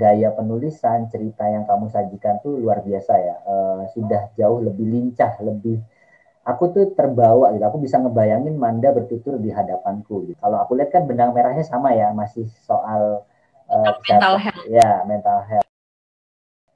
[0.00, 3.36] gaya penulisan, cerita yang kamu sajikan tuh luar biasa ya.
[3.44, 5.76] Uh, sudah jauh lebih lincah, lebih
[6.48, 7.64] aku tuh terbawa gitu.
[7.68, 10.40] Aku bisa ngebayangin Manda bertutur di hadapanku gitu.
[10.40, 13.28] Kalau aku lihat kan benang merahnya sama ya, masih soal
[13.68, 14.64] uh, mental health.
[14.64, 15.68] Ya, mental health.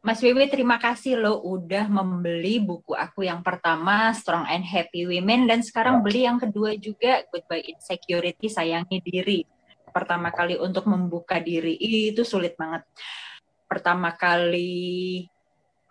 [0.05, 5.49] Mas Wiwi, terima kasih lo udah membeli buku aku yang pertama, Strong and Happy Women,
[5.49, 6.03] dan sekarang ya.
[6.05, 9.49] beli yang kedua juga, Goodbye Insecurity, Sayangi Diri
[9.95, 12.83] pertama kali untuk membuka diri itu sulit banget.
[13.71, 15.23] Pertama kali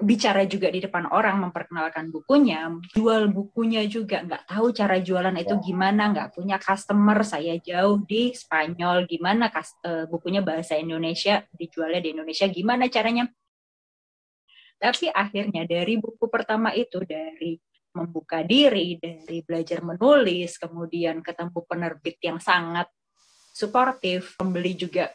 [0.04, 4.20] bicara juga di depan orang memperkenalkan bukunya, jual bukunya juga.
[4.20, 10.06] Nggak tahu cara jualan itu gimana, nggak punya customer, saya jauh di Spanyol, gimana uh,
[10.12, 13.32] bukunya bahasa Indonesia dijualnya di Indonesia, gimana caranya?
[14.76, 17.56] Tapi akhirnya dari buku pertama itu dari
[17.96, 22.90] membuka diri, dari belajar menulis, kemudian ketemu penerbit yang sangat
[23.54, 25.14] suportif, pembeli juga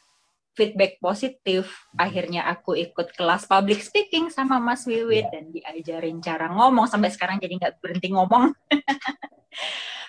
[0.54, 1.86] feedback positif.
[1.94, 5.30] Akhirnya aku ikut kelas public speaking sama Mas Wiwit yeah.
[5.30, 8.50] dan diajarin cara ngomong sampai sekarang jadi nggak berhenti ngomong.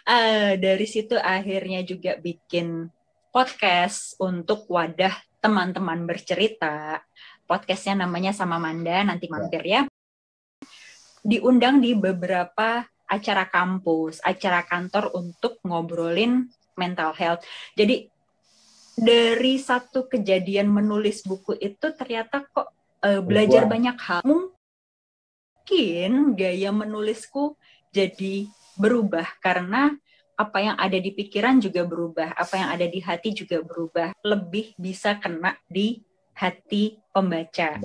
[0.10, 2.90] uh, dari situ akhirnya juga bikin
[3.30, 7.02] podcast untuk wadah teman-teman bercerita.
[7.46, 9.34] Podcastnya namanya sama Manda, nanti ya.
[9.34, 9.82] mampir ya.
[11.26, 16.46] Diundang di beberapa acara kampus, acara kantor untuk ngobrolin
[16.78, 17.42] mental health.
[17.74, 18.06] Jadi
[19.00, 22.70] dari satu kejadian menulis buku itu ternyata kok
[23.04, 23.72] uh, belajar Wah.
[23.72, 24.22] banyak hal.
[24.24, 27.56] Mungkin gaya menulisku
[27.90, 28.48] jadi
[28.80, 29.96] berubah karena
[30.40, 34.72] apa yang ada di pikiran juga berubah, apa yang ada di hati juga berubah, lebih
[34.80, 36.00] bisa kena di
[36.32, 37.76] hati pembaca.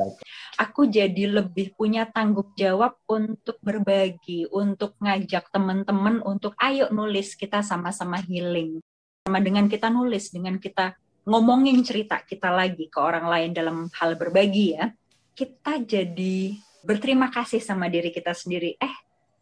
[0.62, 7.66] Aku jadi lebih punya tanggung jawab untuk berbagi, untuk ngajak teman-teman untuk ayo nulis kita
[7.66, 8.78] sama-sama healing.
[9.26, 10.94] Sama dengan kita nulis, dengan kita
[11.24, 14.92] ngomongin cerita kita lagi ke orang lain dalam hal berbagi ya,
[15.32, 16.54] kita jadi
[16.84, 18.76] berterima kasih sama diri kita sendiri.
[18.76, 18.94] Eh,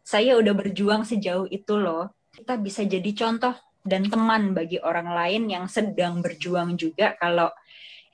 [0.03, 2.11] saya udah berjuang sejauh itu loh.
[2.33, 7.51] Kita bisa jadi contoh dan teman bagi orang lain yang sedang berjuang juga kalau,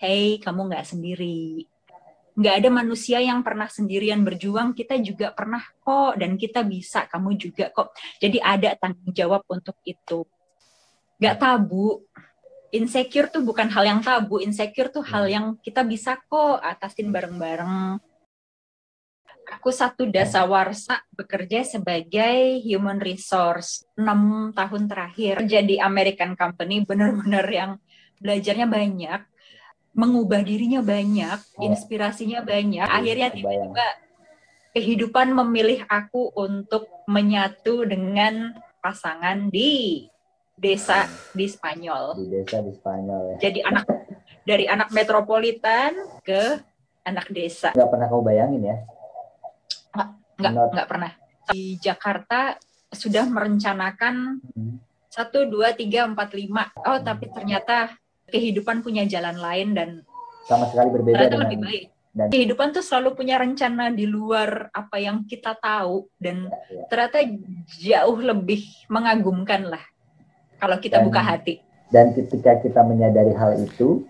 [0.01, 1.63] hey, kamu nggak sendiri.
[2.39, 7.35] Nggak ada manusia yang pernah sendirian berjuang, kita juga pernah kok, dan kita bisa, kamu
[7.37, 7.93] juga kok.
[8.17, 10.25] Jadi ada tanggung jawab untuk itu.
[11.19, 12.07] Nggak tabu,
[12.69, 15.33] insecure tuh bukan hal yang tabu, insecure tuh hal hmm.
[15.33, 17.97] yang kita bisa kok atasin bareng-bareng.
[19.49, 25.41] Aku satu dasa warsa bekerja sebagai human resource 6 tahun terakhir.
[25.49, 27.71] Jadi American company benar-benar yang
[28.21, 29.21] belajarnya banyak,
[29.97, 31.65] mengubah dirinya banyak, oh.
[31.65, 32.85] inspirasinya banyak.
[32.85, 33.87] Akhirnya tiba-tiba
[34.77, 38.53] kehidupan memilih aku untuk menyatu dengan
[38.85, 40.05] pasangan di
[40.59, 42.19] desa di Spanyol.
[42.19, 43.49] Di desa di Spanyol ya.
[43.49, 43.85] Jadi anak
[44.43, 46.59] dari anak metropolitan ke
[47.07, 47.71] anak desa.
[47.71, 48.77] Gak pernah kau bayangin ya?
[49.95, 50.09] Nggak,
[50.39, 51.11] nggak, nggak pernah.
[51.49, 52.55] Di Jakarta
[52.91, 54.75] sudah merencanakan hmm.
[55.07, 56.69] satu, dua, tiga, empat, lima.
[56.83, 57.05] Oh, hmm.
[57.07, 57.95] tapi ternyata
[58.29, 59.89] kehidupan punya jalan lain dan
[60.45, 61.83] sama sekali berbeda ternyata dengan lebih baik.
[62.09, 66.83] Dan kehidupan tuh selalu punya rencana di luar apa yang kita tahu dan ya, ya.
[66.89, 67.17] ternyata
[67.77, 69.83] jauh lebih mengagumkan lah
[70.59, 71.63] kalau kita dan, buka hati.
[71.89, 74.05] Dan ketika kita menyadari hal itu,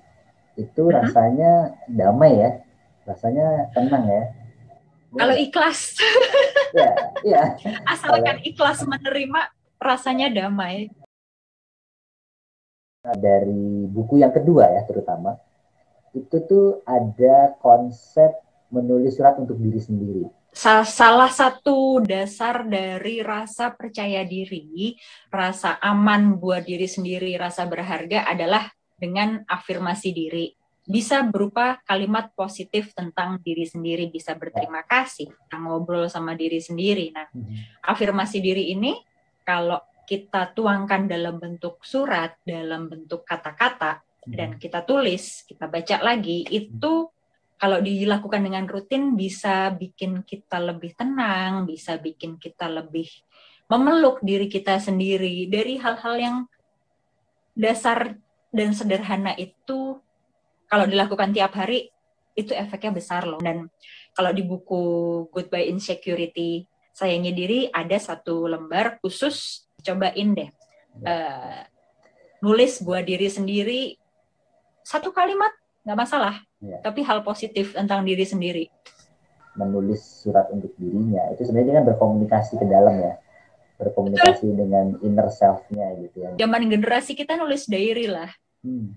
[0.57, 0.99] itu uh-huh.
[0.99, 2.51] rasanya damai ya,
[3.05, 4.23] rasanya tenang ya.
[5.09, 5.97] Kalau ikhlas,
[6.77, 6.91] ya,
[7.25, 7.43] ya.
[7.89, 9.49] asalkan ikhlas menerima,
[9.81, 10.93] rasanya damai.
[13.01, 15.39] Dari buku yang kedua ya terutama,
[16.13, 18.29] itu tuh ada konsep
[18.69, 20.25] menulis surat untuk diri sendiri
[20.83, 24.91] salah satu dasar dari rasa percaya diri,
[25.31, 28.67] rasa aman buat diri sendiri, rasa berharga adalah
[28.99, 30.51] dengan afirmasi diri.
[30.83, 37.13] Bisa berupa kalimat positif tentang diri sendiri, bisa berterima kasih, kita ngobrol sama diri sendiri.
[37.13, 37.85] Nah, mm-hmm.
[37.87, 38.97] afirmasi diri ini
[39.45, 44.61] kalau kita tuangkan dalam bentuk surat, dalam bentuk kata-kata, dan mm-hmm.
[44.65, 47.07] kita tulis, kita baca lagi, itu
[47.59, 53.11] kalau dilakukan dengan rutin bisa bikin kita lebih tenang, bisa bikin kita lebih
[53.67, 56.37] memeluk diri kita sendiri dari hal-hal yang
[57.53, 58.15] dasar
[58.49, 59.99] dan sederhana itu.
[60.71, 61.91] Kalau dilakukan tiap hari
[62.33, 63.43] itu efeknya besar loh.
[63.43, 63.67] Dan
[64.15, 64.81] kalau di buku
[65.27, 66.63] Goodbye Insecurity
[66.99, 70.49] sayangnya diri ada satu lembar khusus cobain deh
[71.07, 71.63] uh,
[72.43, 73.81] nulis buat diri sendiri
[74.83, 75.55] satu kalimat
[75.87, 76.77] nggak masalah ya.
[76.83, 78.65] tapi hal positif tentang diri sendiri
[79.59, 83.13] menulis surat untuk dirinya itu sebenarnya kan berkomunikasi ke dalam ya
[83.79, 84.59] berkomunikasi Betul.
[84.59, 88.31] dengan inner self-nya gitu ya zaman generasi kita nulis diary lah
[88.63, 88.95] hmm.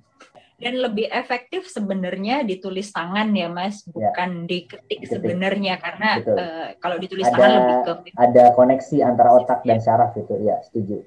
[0.62, 3.90] dan lebih efektif sebenarnya ditulis tangan ya Mas, ya.
[3.90, 4.46] bukan ya.
[4.46, 9.82] diketik sebenarnya karena uh, kalau ditulis ada, tangan lebih ke ada koneksi antara otak dan
[9.82, 11.02] syaraf itu ya, setuju.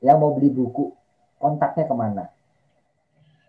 [0.00, 0.96] Yang mau beli buku,
[1.36, 2.24] kontaknya ke mana?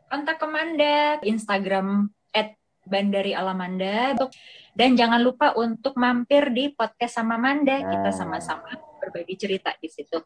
[0.10, 4.18] Kontak ke Manda, Instagram at Bandari Alamanda.
[4.74, 7.94] Dan jangan lupa untuk mampir di podcast sama Manda, nah.
[7.94, 10.18] kita sama-sama berbagi cerita di situ.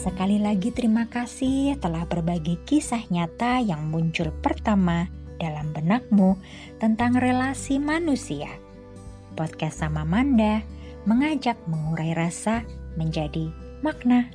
[0.00, 5.04] Sekali lagi terima kasih telah berbagi kisah nyata yang muncul pertama
[5.36, 6.40] dalam benakmu
[6.80, 8.48] tentang relasi manusia.
[9.36, 10.64] Podcast sama Manda
[11.04, 12.64] mengajak mengurai rasa
[12.96, 13.52] menjadi
[13.84, 14.32] makna.